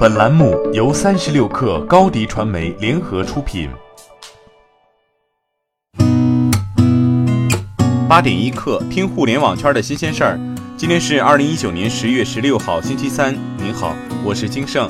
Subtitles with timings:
[0.00, 3.68] 本栏目由三十六氪高低传媒联合出品。
[8.08, 10.40] 八点一刻，听互联网圈的新鲜事儿。
[10.74, 13.36] 今天是二零一九年十月十六号，星期三。
[13.58, 13.94] 您好，
[14.24, 14.88] 我是金盛。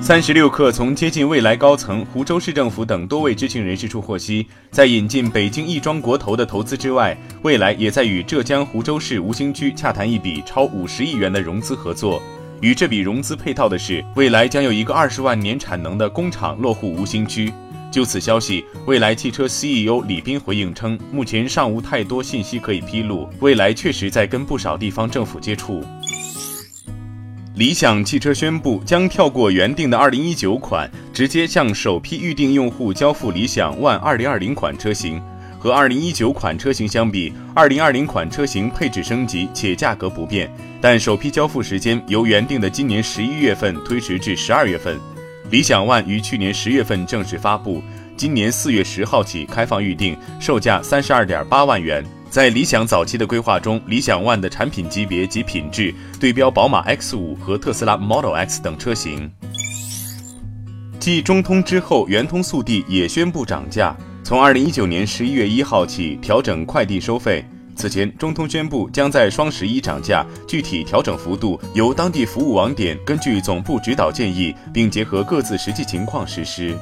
[0.00, 12.22] 三十六氪从接近未来高层、湖州市政府等多位知情人士处获悉，在引进北京亦庄国投的投资之外，未来也在与浙江湖州市吴兴区洽谈一笔超五十亿元的融资合作。
[12.60, 17.52] 与这笔融资配套的是，未来将有一个二十万年产能的工厂落户吴兴区。
[17.90, 23.28] 就此消息，未来汽车 CEO 李斌回应称，目前尚无太多信息可以披露。
[23.40, 25.82] 未来确实在跟不少地方政府接触。
[27.54, 35.20] 理想汽车宣布将跳过原定的二零一九款，直接向首批预定用户交付理想 ONE 二零二零款车型。
[35.58, 40.48] 和二零一九款车型相比，二零二零款车型配置升级且价格不变，
[40.80, 44.98] 但首批交付时间由原定的今年十一月份推迟至十二月份。
[45.50, 47.82] 理想 ONE 于去年十月份正式发布，
[48.16, 52.04] 今年四月十号起开放预定，售价三十二点八万元。
[52.30, 59.30] 在理想早期的规划中，理想 ONE 的产品级别及品质对标宝马 X 五和特斯拉 Model X 等车型。
[61.00, 63.96] 继中通之后，圆通速递也宣布涨价。
[64.22, 67.42] 从二零一九年十一月一号起调整快递收费。
[67.78, 76.76] 此前，中通宣布将在双十一涨价，具体调整幅度由当地服务网点根据总部指导建议，并结合各自实际情况实施。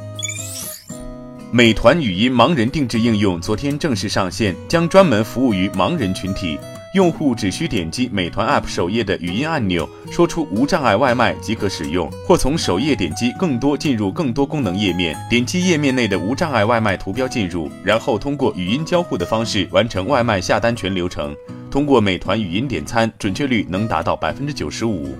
[1.52, 6.58] 美团语音盲人定制应用昨天正式上线，将专门服务于盲人群体。
[6.96, 21.36] 用户只需点击美团 App 首页的语音按钮，说出无障碍外卖即可使用，或从首页点击更多进入更多功能页面，点击页面内的无障碍外卖图标进入，然后通过语音交互的方式完成外卖下单全流程。
[21.70, 25.14] 通过美团语音点餐，准确率能达到百分之九十五。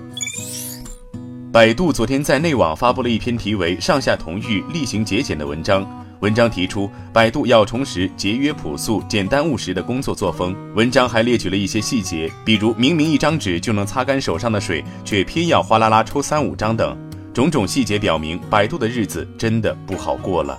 [1.51, 6.06] 百度昨天在内网发布了一篇题为“上下同欲，厉行节俭”的文章。
[6.19, 10.55] 文章提出，百度要重拾节约朴素、简单务实的工作作风。
[10.73, 16.97] 文章还列举了一些细节，比如明明一张纸就能擦干手上的水，却偏要哗啦啦抽三五张等。
[17.33, 20.57] 种种细节表明，百度的日子真的不好过了。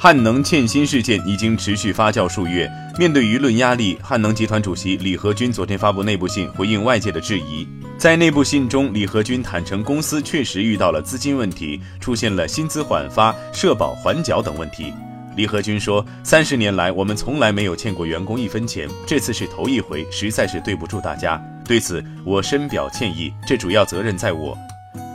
[0.00, 7.66] 汉能欠薪事件已经持续发酵数月，面对舆论压力，汉能集团主席李河君昨天发布内部信，回应外界的质疑。
[7.98, 14.94] 在内部信中，李河君坦诚，公司确实遇到了资金问题，出现了薪资缓发、社保缓缴等问题。
[15.34, 21.42] 李河君说：“三十年来，我们从来没有欠过员工一分钱，这次是头一回，实在是对不住大家。
[21.64, 24.56] 对此，我深表歉意，这主要责任在我。”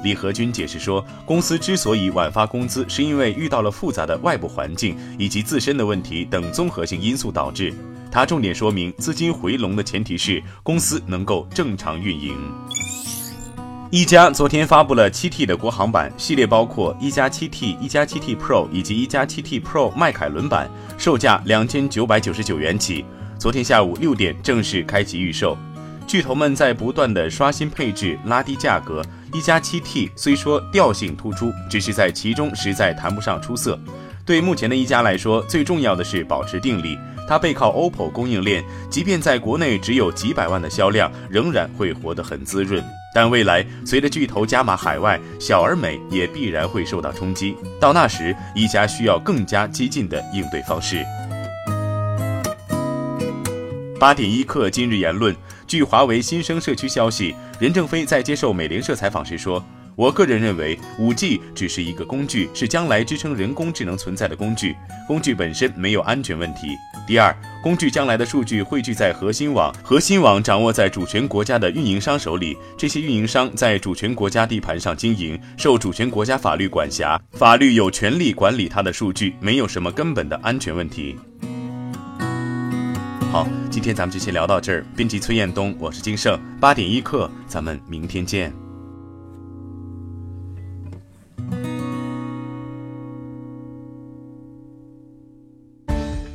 [0.03, 7.74] 李河君解释说，公司之所以晚发工资，是因为遇到了复杂的外部环境以及自身的问题等综合性因素导致。
[8.12, 12.38] 他重点说明，资金回笼的前提是公司能够正常运营。
[13.90, 23.06] 一加昨天发布了七 T 的国行版系列，包括一加七 T、一加七 T Pro 以及一加七 T Pro 迈凯伦版，售价两千九百九十九元起。
[23.38, 25.58] 昨天下午六点正式开启预售。
[26.06, 29.02] 巨头们在不断的刷新配置，拉低价格。
[29.33, 33.79] 一加七 T 虽说调性突出，只是在其中实在谈不上出色。
[34.23, 36.97] 对目前的一加来说，最重要的是保持定力。
[37.27, 42.83] 它背靠 OPPO 供应链，即便在国内只有几百万的销量，仍然会活得很滋润。
[43.16, 47.55] 但未来随着巨头加码海外，小而美也必然会受到冲击。
[47.79, 51.03] 到那时，一加需要更加激进的应对方式。
[53.99, 55.35] 八点一刻，今日言论。
[55.66, 57.33] 据华为新生社区消息，
[57.63, 59.63] 任正非在接受美联社采访时说。
[59.96, 64.75] 我个人认为，五 G 只是一个工具，是将来支撑人工智能存在的工具。
[65.07, 66.75] 工具本身没有安全问题。
[67.07, 81.16] 第二，工具将来的数据汇聚在核心网，核心网掌握在主权国家的运营商手里，这些运营商在主权国家地盘上经营，受主权国家法律管辖，法律有权利管理它的数据，没有什么根本的安全问题。
[83.33, 84.85] 好，今天咱们就先聊到这儿。
[84.95, 88.53] 编辑崔彦东，我是金盛，八点一刻，咱们明天见。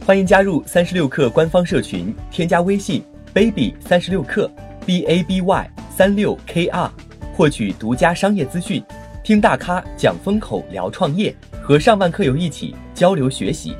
[0.04, 4.50] 欢迎加入三十六氪官方社群，添加微信 baby 三十六氪
[4.84, 6.90] b a b y 三六 k r，
[7.32, 8.82] 获取独家商业资讯，
[9.22, 11.32] 听大咖讲风口，聊创业，
[11.62, 13.76] 和上万课友一起交流学习。